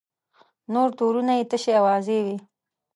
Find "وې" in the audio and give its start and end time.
2.25-2.37